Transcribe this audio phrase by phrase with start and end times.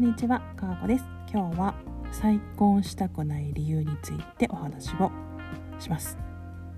[0.00, 1.04] こんにちは、かわこです。
[1.30, 1.74] 今日は
[2.10, 5.12] 再婚したくない理由についてお話を
[5.78, 6.16] します。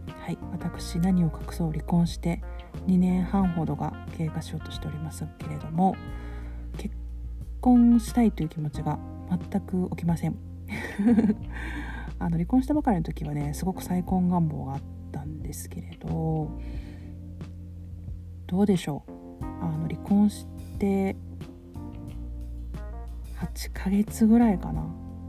[0.09, 2.43] はい、私何を隠そう離婚して
[2.89, 5.95] 2年半ほどが経過しようとしておりますけれども、
[6.77, 6.97] 結
[7.61, 8.99] 婚したいという気持ちが
[9.31, 10.37] 全く起きません。
[12.19, 14.81] あの離婚したばかりの時はね、すごく再婚願望があっ
[15.13, 16.51] たんですけれど、
[18.49, 19.13] どうでしょう。
[19.63, 20.45] あの離婚し
[20.81, 21.15] て
[23.43, 24.83] 8ヶ月ぐらいかな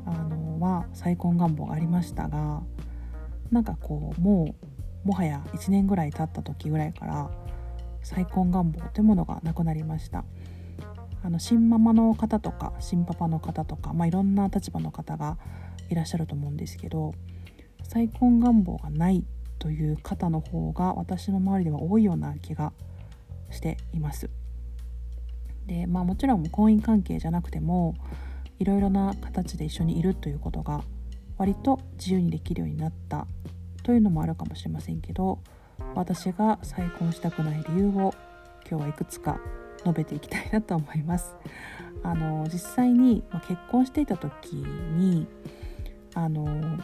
[0.05, 2.61] あのは再婚願望がありましたが
[3.51, 4.55] なんかこうも
[5.03, 7.29] うもはや1年ぐらい経った時ぐらいから
[8.01, 10.25] 再婚願望というものがなくなりました
[11.23, 15.37] あの新ママの方とか新パパの方とか、まあ、いろんな立場の方が
[15.89, 17.13] いらっしゃると思うんですけど
[17.83, 19.25] 再婚願望がない
[19.59, 22.73] という方の方が私の周りでは多いような気が
[23.49, 24.29] しています。
[25.67, 27.95] でまあもちろん婚姻関係じゃなくても
[28.59, 30.83] いろいろな形で一緒にいるということが
[31.37, 33.27] 割と自由にできるようになった
[33.83, 35.39] というのもあるかもしれませんけど
[35.95, 38.13] 私が再婚したくない理由を
[38.69, 39.39] 今日はいくつか
[39.79, 41.35] 述べていきたいなと思います。
[42.03, 45.27] あの実際に、ま結婚していた時に
[46.13, 46.79] あの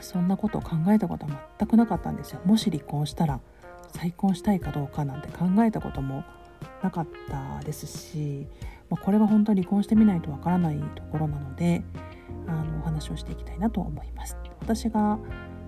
[0.00, 2.40] そんなことを考えたことは全くなかったんですよ。
[2.44, 3.40] もし離婚したら
[3.94, 6.24] 再婚したいかどうかなんて考えたことも
[6.82, 8.46] なかったですし、
[8.90, 11.82] まあ、これは本当に離婚してみないとわからないところなので
[12.46, 14.36] あのお話をしていきたいなと思います。
[14.60, 15.18] 私が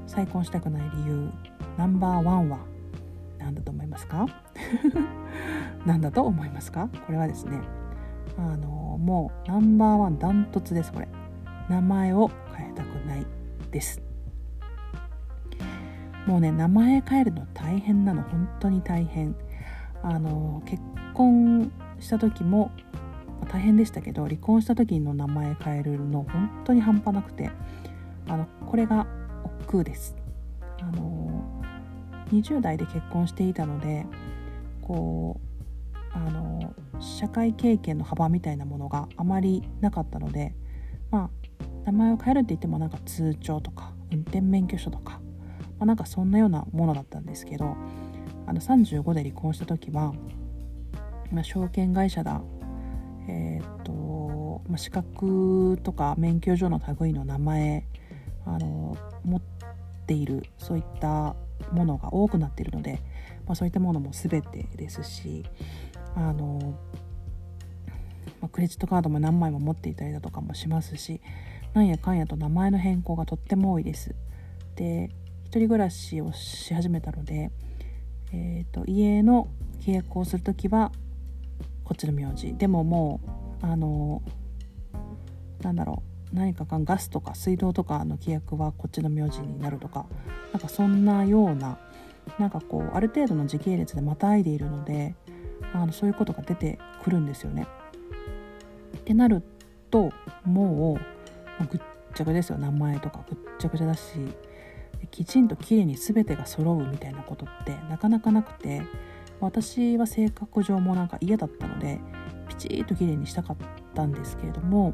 [0.06, 1.30] 再婚したくない理由
[1.76, 2.58] ナンバーワンは
[3.38, 4.26] 何だと思いますか？
[5.86, 6.88] 何だと思いますか？
[7.06, 7.60] これはですね
[8.38, 11.08] あのもうナンバーワンダントツですこれ。
[11.68, 13.26] 名前を変えたくない
[13.70, 14.00] です。
[16.26, 18.22] もうね名前変えるの大変なの。
[18.22, 19.34] 本当に大変。
[20.02, 20.82] あの結
[21.14, 22.70] 婚した時も
[23.50, 27.50] 大変でしたけど離婚した時の名前変えるの本当に半端なくて
[28.28, 29.06] あのこれが
[29.44, 30.16] 億劫です。
[30.80, 31.62] あの
[32.30, 34.06] 20代で結婚していたので
[34.82, 40.54] こうあの社会経験の幅みたいなものがあまりなかったので
[41.10, 41.30] まあ
[41.86, 45.20] 名前を変えるって言ってもなんか通帳とか運転免許証とか、
[45.78, 47.76] まあ、なんかそんなようなものだったんですけど
[48.48, 50.14] あの35で離婚した時は、
[51.30, 52.42] まあ、証券会社だ
[53.30, 57.84] えーとまあ、資格とか免許証の類の名前
[58.46, 59.42] あの持っ
[60.06, 61.36] ているそういった
[61.70, 63.02] ものが多くなっているので、
[63.46, 65.44] まあ、そういったものも全てですし
[66.16, 66.78] あの、
[68.40, 71.20] まあ、クレジットカードも何枚も持っていたりだとかもしますし
[71.74, 74.14] なんやかんやと名前の変更がとっても多いです。
[74.76, 75.10] で
[75.44, 77.50] 一人暮らしをし始めたので
[78.32, 79.48] えーと、家の
[79.80, 80.92] 契約をする時は
[81.84, 83.20] こっちの名字でもも
[83.62, 84.22] うあの
[85.62, 86.02] なんだろ
[86.32, 90.06] う何かかガスとか水道とかの契約はこっちの名字になるとか
[90.52, 91.78] なんかそんなような
[92.38, 95.14] なんかこうある程度の時系列でまたいでいるので
[95.72, 97.66] あのそういうことが出てくるんですよね。
[98.98, 99.42] ってなる
[99.90, 100.12] と
[100.44, 100.98] も
[101.60, 101.80] うぐっ
[102.14, 104.18] ちゃぐちゃですよ名前とかぐっちゃぐちゃだし
[105.06, 108.82] きちんときれいに全てが揃うみたいなことってなかなかなくて
[109.40, 112.00] 私は性格上もなんか嫌だったので
[112.48, 113.56] ピチッときれいにしたかっ
[113.94, 114.92] たんですけれども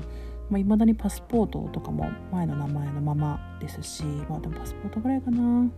[0.51, 5.39] いまあ、未だにパスポートとかも前の名前のままですし、まあ、でもパスポートぐらいかな。
[5.39, 5.71] も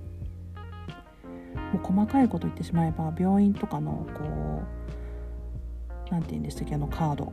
[1.75, 4.63] う細かいこと言ってしまえば病院とかのこ
[6.09, 7.33] う何て言うんでしたっけあのカード。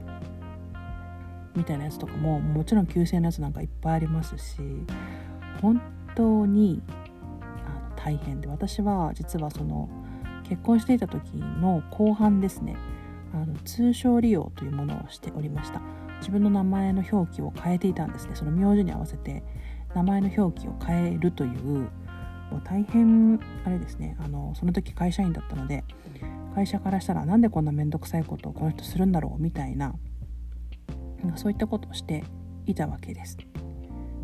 [1.55, 4.59] みたいなやつとかももちろん旧姓のやつなんかいっぱいありますし
[5.61, 5.79] 本
[6.15, 6.81] 当に
[7.41, 9.89] あの大変で私は実はその
[10.47, 12.75] 結婚していた時の後半ですね。
[13.33, 15.81] あの通称利用というものをしておりました。
[16.19, 18.35] 自分の名前の表記を変えていたんですね。
[18.35, 19.43] その名字に合わせて
[19.95, 21.89] 名前の表記を変えるという
[22.51, 24.15] もう大変あれですね。
[24.19, 25.83] あのその時会社員だったので
[26.53, 29.95] 会社からしたらなんでこんな面倒くさいことをこの人するんだろうみたいな
[31.35, 32.23] そういったことをして
[32.65, 33.37] いたわけです。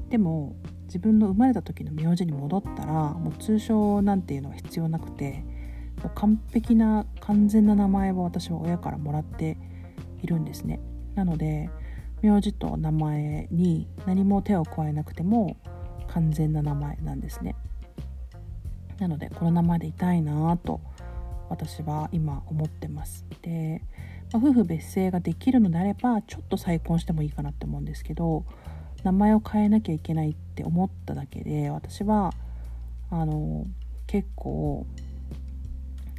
[0.09, 0.55] でも
[0.89, 5.43] 自分の生まれた時の名字に戻ったらもう通称なんていうのは必要なくて
[6.01, 9.57] もう完璧な完全な名前を私は親からもらって
[10.23, 10.79] いるんですね。
[11.13, 11.69] なので
[12.21, 15.57] 名字と名前に何も手を加えなくても
[16.07, 17.55] 完全な名前なんですね。
[18.97, 20.81] なのでこの名前でいたいなと
[21.49, 23.25] 私は今思ってます。
[23.43, 23.83] で、
[24.33, 28.45] ま、夫婦別姓ができるのであればちょっと再婚してもいいかなって思うんですけど
[29.03, 32.33] 名前を変えなきゃいけないって思っただけで私は
[33.09, 33.65] あの
[34.07, 34.85] 結構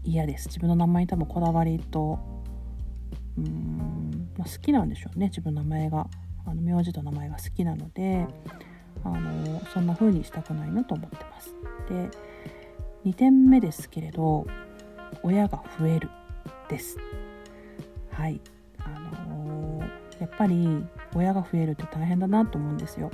[0.03, 0.49] 嫌です。
[0.49, 2.19] 自分の名前に多分こだわりと
[3.37, 5.27] うーんまあ、好きなんでしょうね。
[5.27, 6.06] 自分の名前が。
[6.47, 8.27] あの名字と名前が好きなので
[9.05, 11.55] あのそんな風にしたくないなと思ってます。
[11.88, 12.11] で
[13.05, 14.47] 2点目ですけれど
[15.23, 16.09] 親が増える
[16.71, 16.97] です。
[18.12, 18.41] はい。
[18.79, 18.88] あ
[19.29, 19.82] の、
[20.19, 20.85] やっぱり
[21.15, 23.11] 親が増えるって大変だなと思うんですよ。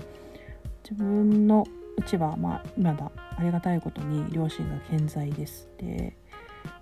[0.88, 1.66] 自分の
[1.96, 6.16] うちはまあまだありがたいことに両親が健在ですで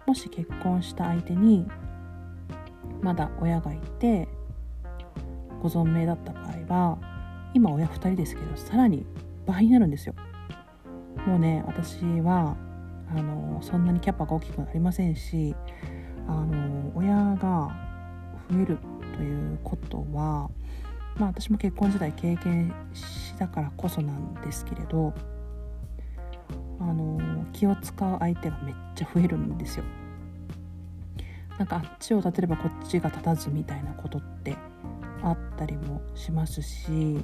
[0.06, 1.66] もし結婚した相手に
[3.00, 4.28] まだ親がいて
[5.62, 6.99] ご存命だった場合は
[7.55, 9.06] 今親2人ですけどさらに
[9.46, 10.14] 倍になるんですよ。
[11.26, 12.56] もうね私は
[13.08, 15.55] あのそんなにキャパが大きくなりませんし
[16.26, 17.75] あの親が
[18.50, 18.78] 増える
[19.17, 20.50] ということは、
[21.19, 25.14] まあ、私も結婚時代経験したからこそなんですけれど
[26.81, 29.84] あの気を使う相手がめっちゃ増えるんですよ。
[31.58, 34.56] なんかあっちを立てればこっちが立たずみたいなことって
[35.22, 37.19] あったりもしますし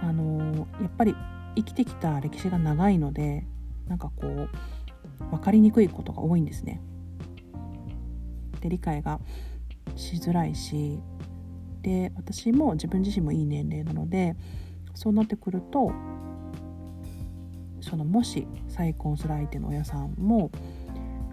[0.00, 1.16] あのやっぱり
[1.56, 3.44] 生きてきた歴史が長いので
[3.88, 4.48] なんかこう
[5.30, 6.80] 分かりにくいことが多いんですね。
[8.60, 9.20] で理解が
[9.96, 11.00] しづらいし
[11.82, 14.36] で私も自分自身もいい年齢なので
[14.94, 15.92] そうなってくると
[17.80, 20.50] そのもし再婚する相手の親さんも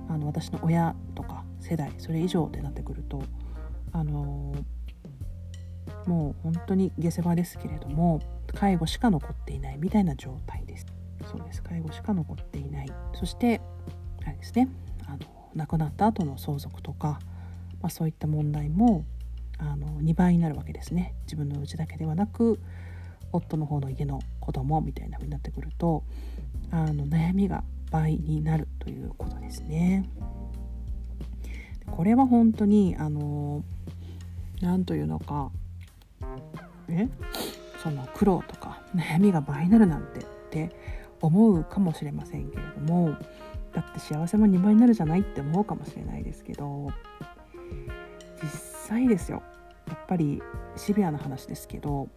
[0.08, 3.24] あの私の親とか世代それ以上ってなってくると
[3.92, 4.54] あの
[6.06, 8.22] もう本当に下世話ですけれども
[8.54, 10.86] 介護しか残っていないみたいな状態です。
[11.26, 13.60] そうです介護しか残っていないそして
[14.26, 14.70] あれですね
[15.08, 15.20] あの
[15.56, 17.20] 亡くなった後の相続とか、
[17.82, 19.06] まあ、そういった問題も
[19.58, 22.60] あの2倍になるわけですね自分のうちだけではなく
[23.32, 26.04] 夫の方の家の子供みたいな風になってくると
[26.72, 30.10] あの悩みが倍になるということですね。
[31.88, 33.64] これは本当にあの
[34.62, 35.52] 何というのか
[36.90, 37.08] え？
[37.84, 40.76] その苦労とか悩みが倍になるなんてって
[41.22, 43.16] 思うかもしれませんけれども
[43.74, 46.90] だって幸せも2倍になるじゃないって思うかもしれないですけど
[48.88, 49.42] 際ですよ。
[49.88, 50.42] やっぱり
[50.76, 52.10] シビアな話ですけど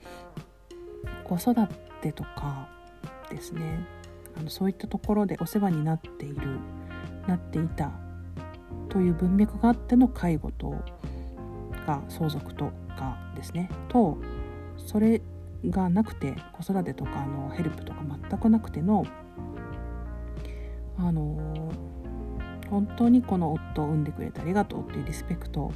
[1.24, 1.54] 子育
[2.00, 2.68] てとか
[3.30, 3.86] ですね。
[4.36, 6.60] あのそういったところでお世話になっている
[7.26, 7.90] なっていた
[8.88, 10.74] という文脈があっての介護と
[11.86, 13.70] か相続とかですね。
[13.88, 14.18] と
[14.76, 15.20] それ
[15.66, 18.00] がなくて子育てとかのヘルプとか
[18.30, 19.04] 全くなくての
[20.96, 21.72] あの
[22.70, 25.72] 本当にこの夫を産んでくれてありがとうっていうリスペクト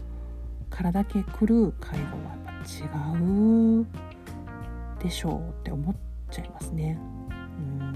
[0.73, 3.87] からだけ来る介護はやっぱ違う
[5.03, 5.95] でしょうって思っ
[6.31, 6.99] ちゃいますね。
[7.59, 7.95] うん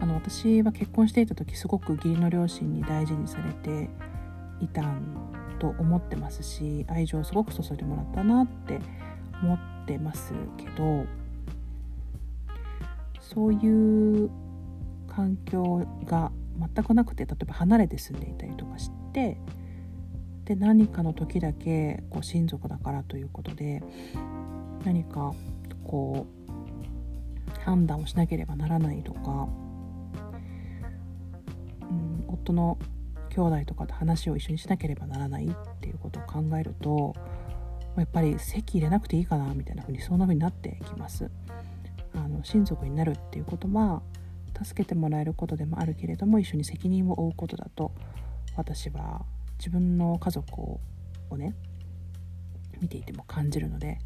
[0.00, 3.88] あの私は結婚していた時すごく義理の両親に大事にされて
[4.60, 8.80] いたんと思ってますし愛情をすごく注いでもらったなって
[9.40, 11.06] 思ってますけど
[13.20, 14.28] そういう
[15.06, 19.38] 環境が全くなくて例えば離れて住んでいたりとかして
[20.44, 23.82] で何かの時だけこう親族だからということで
[24.84, 25.32] 何か
[25.84, 29.48] こう判断をしなければならないとか、
[31.82, 32.78] うん、夫の
[33.30, 37.14] 兄弟とかと話を一緒にしなければならないっていうことを考えると
[37.96, 41.30] やっぱり籍入れなくていいかなみたいな風にそんな風になってきます。
[42.14, 44.02] あの親族になるっていうことは
[44.62, 47.92] 助けてもらえることでもあるけれども一緒に責任を負うことだと
[48.54, 49.24] 私は
[49.62, 50.80] 自分の家族を
[51.36, 51.54] ね
[52.80, 54.00] 見ていても感じるので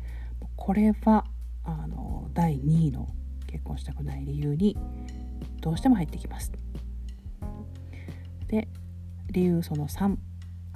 [0.54, 1.24] これは
[1.64, 3.08] あの第2位の
[3.46, 4.76] 結婚したくない理由に
[5.62, 6.52] どうしても入ってきます。
[8.48, 8.68] で
[9.30, 10.16] 理由その3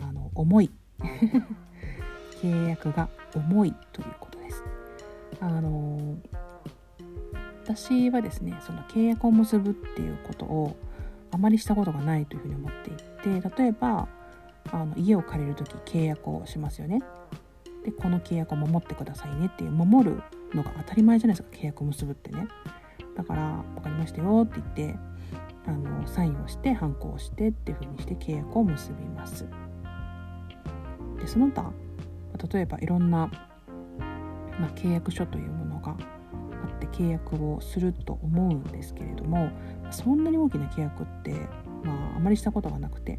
[0.03, 0.71] あの重い
[2.41, 4.65] 契約が重いということです。
[5.43, 6.17] あの
[7.65, 10.75] 私はですねその契約を結ぶっていうことを
[11.33, 14.09] あまりしたことがないというふうに思っていて例えば
[14.73, 17.01] あの家を借りる時契約をしますよね。
[17.85, 20.23] でこの契約を守ってくださいねっていう守る
[20.55, 22.49] のが当たり前じゃないですか契約を結ぶってね。
[23.17, 24.99] だから分かりましたよって言って
[25.67, 29.47] あのサインをして反抗してっていうふうにして契約を結びます。
[31.19, 31.73] でその他
[32.53, 33.31] 例えばいろんな、
[34.59, 39.51] まあ、契約書というものがあって契約をすると思うんですけれども
[39.91, 41.33] そんなに大きな契約って、
[41.85, 43.19] まあ、あまりしたことがなくて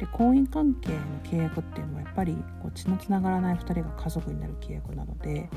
[0.00, 5.50] で婚姻関係の契約っていうのはやっぱりこう血のつながらない2人が家族になる契約なので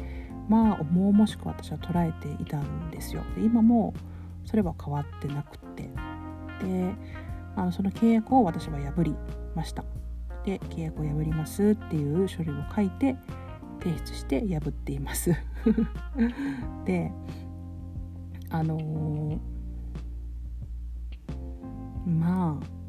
[0.49, 3.23] まあ重々しく私は捉えていたんですよ。
[3.35, 3.93] で今も
[4.43, 5.83] それは変わってなくて
[6.61, 6.93] で
[7.55, 9.15] あのその契約を私は破り
[9.55, 9.85] ました。
[10.43, 13.15] で契約を破りますっていう書類を書いて
[13.81, 15.33] 提出して破っています
[16.83, 17.13] で
[18.49, 19.39] あのー、
[22.05, 22.82] まあ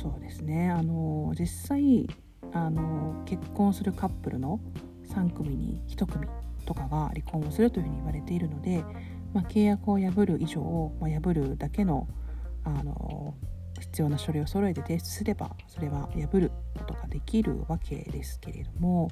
[0.00, 2.08] そうですねあの、実際
[2.52, 4.60] あの、結婚するカップルの
[5.08, 6.26] 3組に1組
[6.64, 8.82] とかが離婚をするというふうに言われているので、
[9.34, 12.08] まあ、契約を破る以上、まあ、破るだけの
[12.64, 13.34] あの
[13.80, 19.10] 必要な書類を揃えて提出すればそれは破ることができるわけですけれども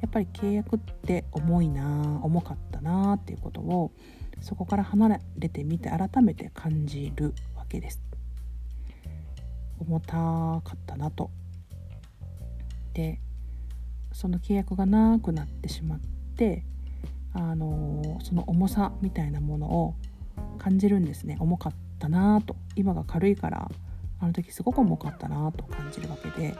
[0.00, 3.92] やっぱり契約って重いな重かったなっていうことを
[4.40, 8.07] そこから離れてみて改めて感じるわけです。
[9.80, 11.30] 重たかったなと。
[12.94, 13.20] で
[14.12, 16.00] その契約がなくなってしまっ
[16.36, 16.64] て
[17.32, 19.94] あのその重さみたいなものを
[20.58, 21.36] 感じるんですね。
[21.40, 22.56] 重かったなと。
[22.74, 23.70] 今が軽いから
[24.20, 26.56] あの時すごく重かったなと感じるわけで。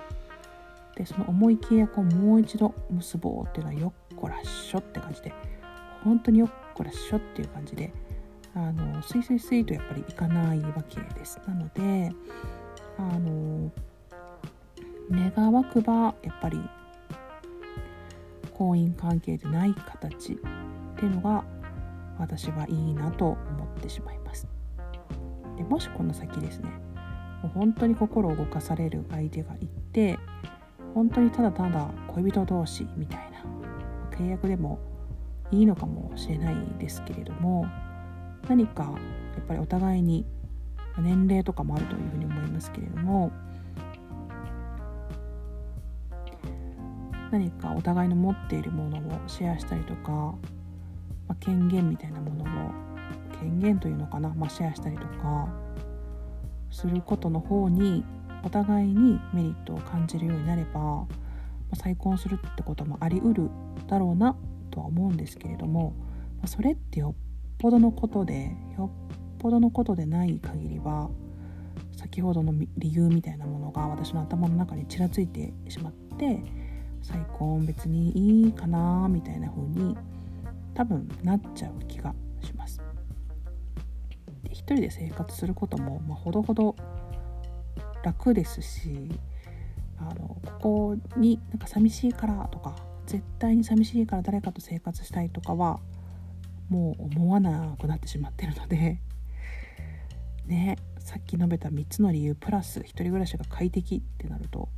[0.98, 5.32] でその重い契約をもう一度結ぼうっていうのはよっこらっしょって感じで
[6.02, 7.92] 本当によっこらっしょっていう感じで
[8.52, 11.40] あのスイスイスイとやっぱりいかないわけです。
[11.46, 12.12] なので
[12.98, 13.70] あの
[15.10, 16.60] 願わくばやっぱり
[18.52, 20.36] 婚姻関係でない形っ
[20.96, 21.44] ていうのが
[22.18, 24.48] 私はいいなと思ってしまいます。
[25.56, 26.70] でもしこの先ですね
[27.42, 30.18] もう本当に心を動かされる相手がいて
[30.94, 33.44] 本当にただただ恋人同士みたいな
[34.16, 34.78] 契約でも
[35.50, 37.66] いいのかもしれないですけれども
[38.48, 38.90] 何かや
[39.42, 40.26] っぱりお互いに
[41.00, 43.32] 年齢とかもあるというふうに思いますけれども
[47.30, 50.36] 何かお互いの持っているものをシェアしたりとか、ま
[51.28, 52.70] あ、権限みたいなものを
[53.38, 55.48] 権限というのかな、まあ、シェアしたりとか
[56.70, 58.04] することの方に
[58.42, 61.06] お互いにメリットを感じるようになれば、ま
[61.72, 63.50] あ、再婚するってこともありうる
[63.86, 64.36] だろうな
[64.70, 65.94] とは思うんですけれども、
[66.38, 67.14] まあ、それってよっ
[67.58, 69.07] ぽどのことでよっ
[69.38, 71.10] ぽどのことでない限りは
[71.96, 76.42] 先ほどの理由みたいなものが私の頭の中にちらついてしまって
[77.02, 79.96] 再婚別にいいかなみたいな風に
[80.74, 82.80] 多分なっちゃう気がします。
[84.44, 86.76] で一人で生活することも、まあ、ほどほど
[88.04, 89.10] 楽ですし
[89.98, 92.76] あのここになんか寂しいからとか
[93.06, 95.80] 絶対に寂しいから誰かと生活したいとかは
[96.68, 99.00] もう思わなくなってしまってるので
[100.48, 104.68] ねさっき述べた3つの理由プラス1人暮らしが快適ってなると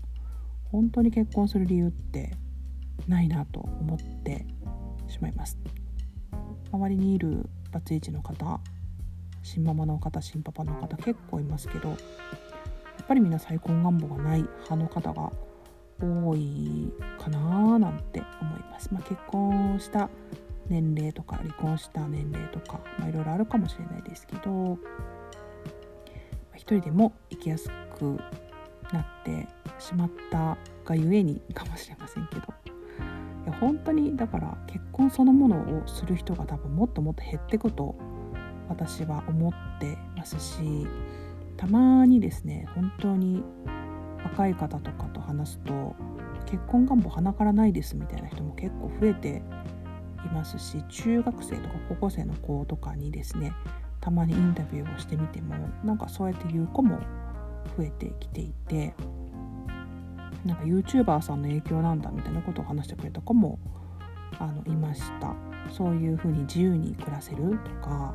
[0.71, 2.33] 本当に結婚する理由って
[3.09, 4.47] ないなと思って
[5.09, 5.59] しまいます。
[6.73, 8.61] 周りにいるバツイチの方
[9.43, 15.33] 新ママの方新パパの方結構いますけどやっぱりみんな再婚願望がない派の方が
[16.01, 20.09] 多いかななんて思います、まあ、結婚した
[20.69, 24.79] 年齢とか離婚した年齢とか、いろいろあるかもしれないですけど
[26.61, 28.21] 一人でも生きやすく
[28.93, 29.49] なって
[29.79, 32.43] しまったがゆえにかもしれませんけど。
[33.47, 37.95] いや本当にだから結婚そのものをする人が多分もっともっと減ってくと
[38.69, 40.87] 私は思ってますし
[41.57, 43.43] たまにですね本当に
[44.23, 45.97] 若い方とかと話すと
[46.45, 49.43] 結婚願望鼻からないですみたいな人も結構増えて
[50.27, 53.55] いますし中学生とか高校生の子とかにですね
[54.01, 55.55] たまにインタビューをしてみても
[55.85, 56.99] なんかそうやって言う子も
[57.77, 58.95] 増えてきていて
[60.45, 63.59] なんか YouTuber さんの影響なんだみたいなことを話してくれた子も
[64.39, 65.51] あのいました。
[65.71, 68.15] そういうふうに自由に暮らせるとか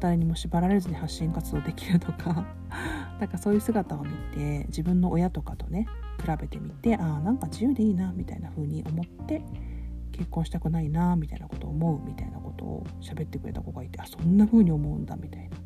[0.00, 2.46] 誰にも縛られずに発信活動できるとか
[3.20, 5.86] なんかそういう姿を見て自分の親とかとね
[6.20, 9.42] 比べてみてああなんか自由でいいなみたいな風に思って
[10.20, 15.56] 結婚したくないなみたいなことを思うみたいなことを喋ってくれた子がいてあそんな風に思うんだみたいな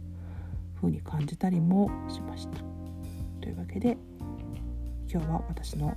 [0.76, 2.58] 風に感じたりもしました。
[3.42, 3.99] というわけで
[5.11, 5.96] 今日は私の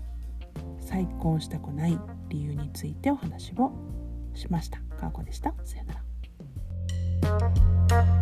[0.79, 1.99] 再婚したくない
[2.29, 3.71] 理由についてお話を
[4.33, 4.79] しました。
[4.99, 5.53] かーこでした。
[5.63, 5.93] さよな
[7.99, 8.16] ら。